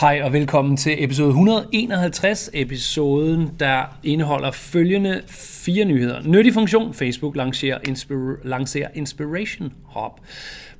[0.00, 6.22] Hej og velkommen til episode 151, episoden der indeholder følgende fire nyheder.
[6.22, 10.12] Nyttig funktion, Facebook lancerer, Inspir- lancerer Inspiration Hub.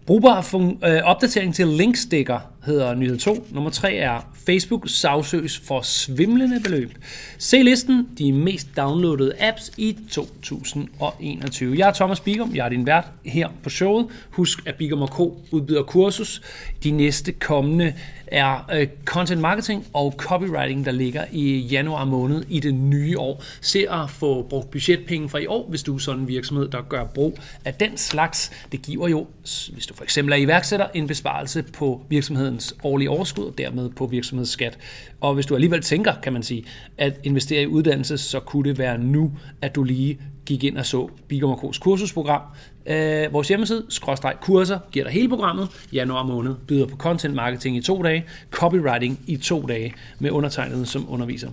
[0.06, 3.46] Brugbar fun- øh, opdatering til linkstikker hedder nyhed 2.
[3.50, 6.90] Nummer 3 er Facebook sagsøges for svimlende beløb.
[7.38, 11.78] Se listen, de mest downloadede apps i 2021.
[11.78, 14.06] Jeg er Thomas Bigum, jeg er din vært her på showet.
[14.30, 15.20] Husk, at Bigum K
[15.50, 16.42] udbyder kursus.
[16.84, 17.94] De næste kommende
[18.26, 23.42] er øh, content marketing og copywriting, der ligger i januar måned i det nye år.
[23.60, 26.82] Se at få brugt budgetpenge fra i år, hvis du er sådan en virksomhed, der
[26.82, 28.52] gør brug af den slags.
[28.72, 29.26] Det giver jo,
[29.72, 34.06] hvis du for eksempel er iværksætter, en besparelse på virksomhedens årlige overskud og dermed på
[34.06, 34.78] virksomhedsskat.
[35.20, 36.64] Og hvis du alligevel tænker, kan man sige,
[36.98, 39.32] at investere i uddannelse, så kunne det være nu,
[39.62, 42.42] at du lige gik ind og så Bigum K's kursusprogram.
[42.86, 45.68] Øh, vores hjemmeside, skråstreg kurser, giver dig hele programmet.
[45.92, 50.88] Januar måned byder på content marketing i to dage, copywriting i to dage med undertegnet
[50.88, 51.50] som underviser.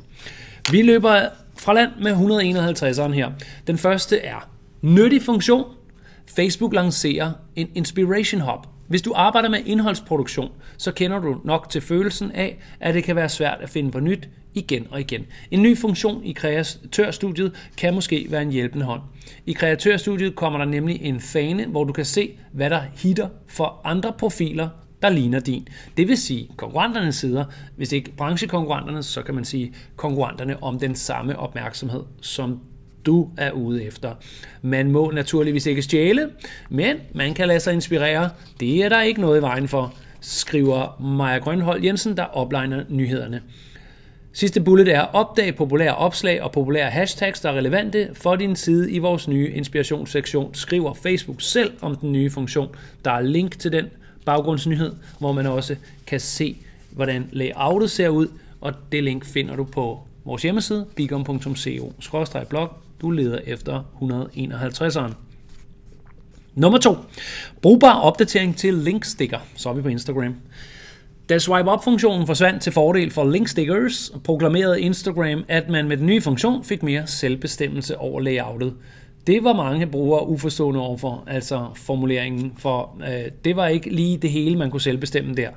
[0.71, 1.21] Vi løber
[1.59, 3.31] fra land med 151'eren her.
[3.67, 4.49] Den første er
[4.81, 5.65] nyttig funktion.
[6.35, 8.72] Facebook lancerer en Inspiration Hub.
[8.93, 13.15] Hvis du arbejder med indholdsproduktion, så kender du nok til følelsen af, at det kan
[13.15, 15.25] være svært at finde på nyt igen og igen.
[15.51, 19.01] En ny funktion i kreatørstudiet kan måske være en hjælpende hånd.
[19.45, 23.81] I kreatørstudiet kommer der nemlig en fane, hvor du kan se, hvad der hitter for
[23.83, 24.69] andre profiler,
[25.01, 25.67] der ligner din.
[25.97, 27.45] Det vil sige konkurrenternes sider.
[27.77, 32.59] Hvis ikke branchekonkurrenterne, så kan man sige konkurrenterne om den samme opmærksomhed, som
[33.05, 34.13] du er ude efter.
[34.61, 36.29] Man må naturligvis ikke stjæle,
[36.69, 38.29] men man kan lade sig inspirere.
[38.59, 43.41] Det er der ikke noget i vejen for, skriver Maja Grønhold Jensen, der opliner nyhederne.
[44.35, 48.91] Sidste bullet er opdag populære opslag og populære hashtags, der er relevante for din side
[48.91, 50.53] i vores nye inspirationssektion.
[50.53, 52.75] Skriver Facebook selv om den nye funktion.
[53.05, 53.85] Der er link til den
[54.25, 55.75] baggrundsnyhed, hvor man også
[56.07, 56.57] kan se,
[56.91, 58.27] hvordan layoutet ser ud,
[58.61, 62.82] og det link finder du på vores hjemmeside, bigom.co-blog.
[63.03, 65.13] Du leder efter 151'eren.
[66.55, 66.95] Nummer 2.
[67.61, 69.39] Brugbar opdatering til linksticker.
[69.55, 70.35] Så er vi på Instagram.
[71.29, 76.63] Da swipe-up-funktionen forsvandt til fordel for linkstickers, proklamerede Instagram, at man med den nye funktion
[76.63, 78.73] fik mere selvbestemmelse over layoutet.
[79.27, 84.29] Det var mange brugere uforstående overfor, altså formuleringen, for øh, det var ikke lige det
[84.29, 85.49] hele, man kunne selvbestemme der.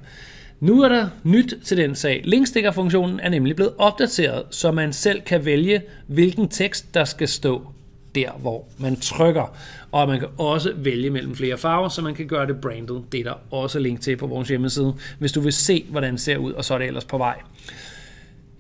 [0.60, 2.22] Nu er der nyt til den sag.
[2.24, 7.66] Linksticker-funktionen er nemlig blevet opdateret, så man selv kan vælge, hvilken tekst der skal stå
[8.14, 9.56] der, hvor man trykker.
[9.92, 12.96] Og man kan også vælge mellem flere farver, så man kan gøre det branded.
[13.12, 16.20] Det er der også link til på vores hjemmeside, hvis du vil se, hvordan det
[16.20, 17.36] ser ud, og så er det ellers på vej.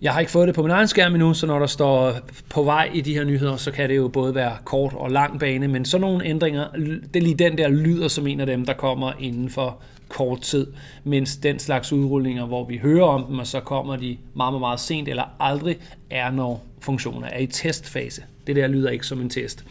[0.02, 2.14] Jeg har ikke fået det på min egen skærm endnu, så når der står
[2.50, 5.40] på vej i de her nyheder, så kan det jo både være kort og lang
[5.40, 6.66] bane, men sådan nogle ændringer,
[7.14, 10.40] det er lige den der lyder som en af dem, der kommer inden for kort
[10.40, 10.66] tid,
[11.04, 14.60] mens den slags udrullinger, hvor vi hører om dem, og så kommer de meget, meget,
[14.60, 15.76] meget sent eller aldrig,
[16.10, 18.22] er når funktioner er i testfase.
[18.46, 19.64] Det der lyder ikke som en test.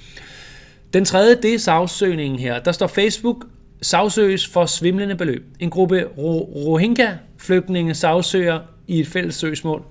[0.94, 2.60] Den tredje, det er sagsøgningen her.
[2.60, 3.46] Der står Facebook
[3.82, 5.46] sagsøges for svimlende beløb.
[5.60, 9.84] En gruppe Rohingya-flygtninge sagsøger i et fælles søgsmål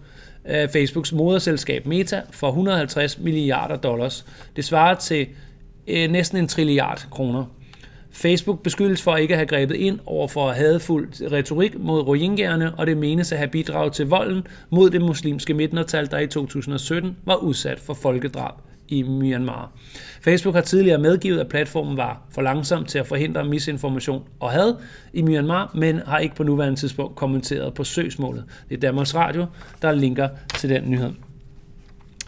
[0.48, 4.26] øh, Facebooks moderselskab Meta for 150 milliarder dollars.
[4.56, 5.26] Det svarer til
[5.86, 7.44] øh, næsten en trilliard kroner.
[8.14, 12.86] Facebook beskyldes for ikke at have grebet ind over for hadefuld retorik mod rohingyaerne, og
[12.86, 17.36] det menes at have bidraget til volden mod det muslimske midtertal, der i 2017 var
[17.36, 18.54] udsat for folkedrab
[18.88, 19.72] i Myanmar.
[20.20, 24.74] Facebook har tidligere medgivet, at platformen var for langsom til at forhindre misinformation og had
[25.12, 28.44] i Myanmar, men har ikke på nuværende tidspunkt kommenteret på søgsmålet.
[28.68, 29.46] Det er Danmarks Radio,
[29.82, 31.12] der linker til den nyhed.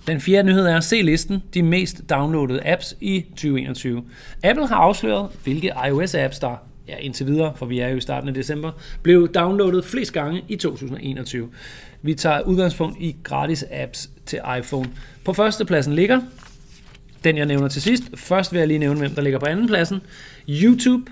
[0.06, 4.04] Den fjerde nyhed er, se listen, de mest downloadede apps i 2021.
[4.44, 6.56] Apple har afsløret, hvilke iOS-apps, der
[6.88, 8.72] ja, indtil videre, for vi er jo i starten af december,
[9.02, 11.48] blev downloadet flest gange i 2021.
[12.02, 14.90] Vi tager udgangspunkt i gratis apps til iPhone.
[15.24, 16.20] På førstepladsen ligger
[17.24, 18.02] den, jeg nævner til sidst.
[18.14, 20.00] Først vil jeg lige nævne, hvem der ligger på anden pladsen.
[20.48, 21.02] YouTube,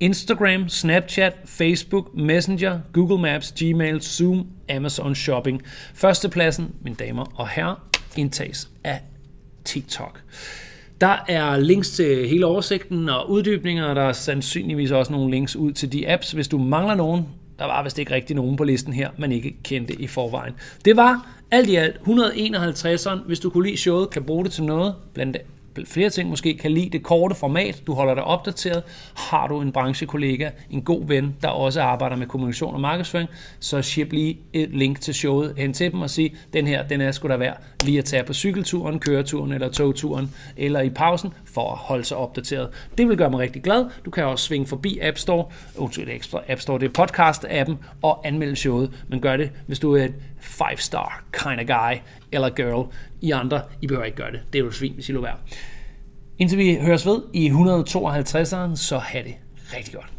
[0.00, 5.62] Instagram, Snapchat, Facebook, Messenger, Google Maps, Gmail, Zoom, Amazon Shopping.
[5.94, 9.00] Førstepladsen, mine damer og herrer, indtages af
[9.64, 10.20] TikTok.
[11.00, 15.56] Der er links til hele oversigten og uddybninger, og der er sandsynligvis også nogle links
[15.56, 16.32] ud til de apps.
[16.32, 17.26] Hvis du mangler nogen,
[17.58, 20.52] der var vist ikke rigtig nogen på listen her, man ikke kendte i forvejen.
[20.84, 23.26] Det var alt i alt 151'eren.
[23.26, 25.36] Hvis du kunne lide showet, kan bruge det til noget, blandt
[25.86, 28.82] flere ting måske, kan lide det korte format, du holder dig opdateret,
[29.16, 33.28] har du en branchekollega, en god ven, der også arbejder med kommunikation og markedsføring,
[33.60, 37.00] så ship lige et link til showet hen til dem og sig, den her, den
[37.00, 41.32] er sgu da værd lige at tage på cykelturen, køreturen eller togturen, eller i pausen,
[41.44, 42.68] for at holde sig opdateret.
[42.98, 43.86] Det vil gøre mig rigtig glad.
[44.04, 45.44] Du kan også svinge forbi App Store,
[45.76, 49.96] undskyld, ikke App Store, det er podcast-appen, og anmelde showet, men gør det, hvis du
[49.96, 51.96] er et five-star kind of guy
[52.32, 52.86] eller girl.
[53.22, 54.40] I andre, I behøver ikke gøre det.
[54.52, 55.36] Det er jo svin, hvis I lå være.
[56.38, 59.34] Indtil vi høres ved i 152'eren, så have det
[59.76, 60.12] rigtig godt.